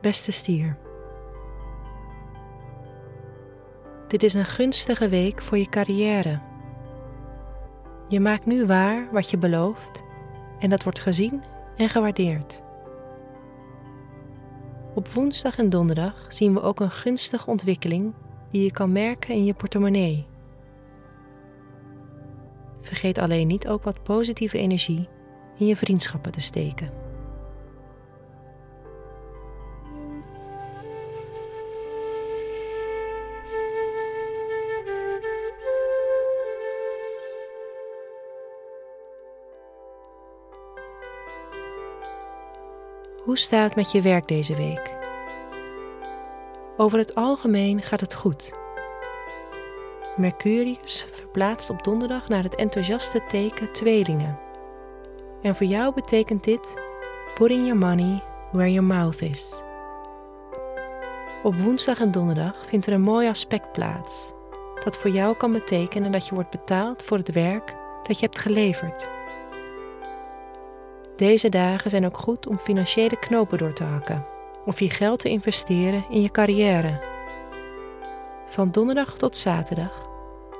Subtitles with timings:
[0.00, 0.78] Beste stier.
[4.08, 6.40] Dit is een gunstige week voor je carrière.
[8.08, 10.02] Je maakt nu waar wat je belooft
[10.58, 11.42] en dat wordt gezien
[11.76, 12.62] en gewaardeerd.
[14.94, 18.14] Op woensdag en donderdag zien we ook een gunstige ontwikkeling
[18.50, 20.26] die je kan merken in je portemonnee.
[22.80, 25.08] Vergeet alleen niet ook wat positieve energie
[25.56, 27.07] in je vriendschappen te steken.
[43.28, 44.96] Hoe staat het met je werk deze week?
[46.76, 48.52] Over het algemeen gaat het goed.
[50.16, 54.38] Mercurius verplaatst op donderdag naar het enthousiaste teken tweelingen.
[55.42, 56.76] En voor jou betekent dit
[57.34, 58.22] putting your money
[58.52, 59.62] where your mouth is.
[61.42, 64.32] Op woensdag en donderdag vindt er een mooi aspect plaats,
[64.84, 68.38] dat voor jou kan betekenen dat je wordt betaald voor het werk dat je hebt
[68.38, 69.17] geleverd.
[71.18, 74.24] Deze dagen zijn ook goed om financiële knopen door te hakken
[74.64, 77.00] of je geld te investeren in je carrière.
[78.46, 80.08] Van donderdag tot zaterdag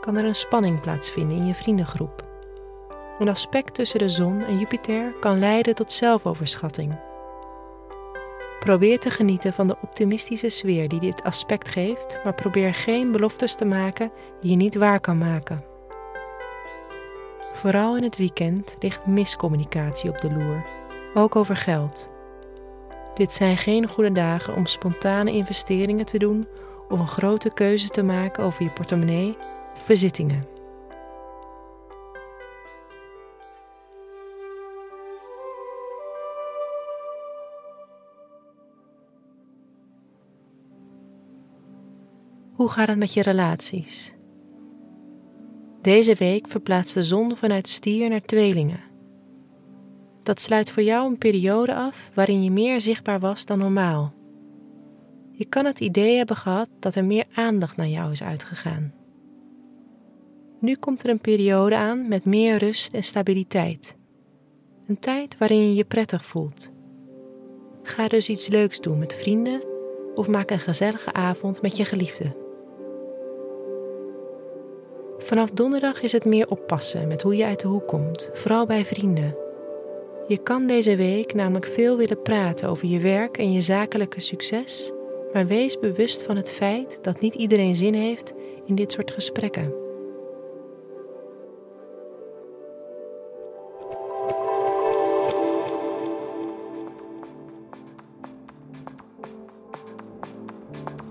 [0.00, 2.24] kan er een spanning plaatsvinden in je vriendengroep.
[3.18, 6.98] Een aspect tussen de zon en Jupiter kan leiden tot zelfoverschatting.
[8.60, 13.54] Probeer te genieten van de optimistische sfeer die dit aspect geeft, maar probeer geen beloftes
[13.54, 14.10] te maken
[14.40, 15.75] die je niet waar kan maken.
[17.56, 20.64] Vooral in het weekend ligt miscommunicatie op de loer,
[21.14, 22.10] ook over geld.
[23.14, 26.46] Dit zijn geen goede dagen om spontane investeringen te doen
[26.88, 29.36] of een grote keuze te maken over je portemonnee
[29.74, 30.42] of bezittingen.
[42.54, 44.15] Hoe gaat het met je relaties?
[45.86, 48.80] Deze week verplaatst de zon vanuit stier naar tweelingen.
[50.22, 54.14] Dat sluit voor jou een periode af waarin je meer zichtbaar was dan normaal.
[55.30, 58.94] Je kan het idee hebben gehad dat er meer aandacht naar jou is uitgegaan.
[60.60, 63.96] Nu komt er een periode aan met meer rust en stabiliteit.
[64.86, 66.70] Een tijd waarin je je prettig voelt.
[67.82, 69.62] Ga dus iets leuks doen met vrienden
[70.14, 72.45] of maak een gezellige avond met je geliefde.
[75.26, 78.84] Vanaf donderdag is het meer oppassen met hoe je uit de hoek komt, vooral bij
[78.84, 79.36] vrienden.
[80.28, 84.92] Je kan deze week namelijk veel willen praten over je werk en je zakelijke succes,
[85.32, 88.32] maar wees bewust van het feit dat niet iedereen zin heeft
[88.66, 89.74] in dit soort gesprekken.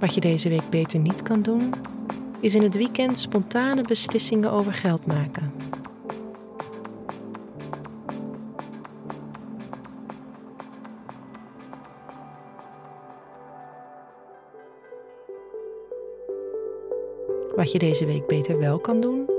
[0.00, 1.74] Wat je deze week beter niet kan doen,
[2.42, 5.52] is in het weekend spontane beslissingen over geld maken.
[17.56, 19.30] Wat je deze week beter wel kan doen,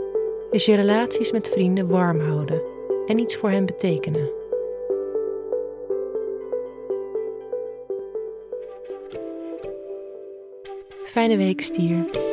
[0.51, 2.61] is je relaties met vrienden warm houden
[3.07, 4.29] en iets voor hen betekenen.
[11.03, 12.31] Fijne week, stier.